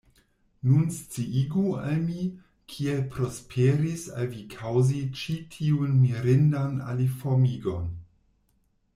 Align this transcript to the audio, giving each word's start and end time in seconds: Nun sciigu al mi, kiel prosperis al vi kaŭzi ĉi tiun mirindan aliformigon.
Nun 0.67 0.85
sciigu 0.93 1.65
al 1.89 1.99
mi, 2.05 2.23
kiel 2.71 3.03
prosperis 3.15 4.05
al 4.21 4.31
vi 4.31 4.41
kaŭzi 4.55 5.03
ĉi 5.19 5.35
tiun 5.57 5.93
mirindan 6.05 6.73
aliformigon. 6.95 7.85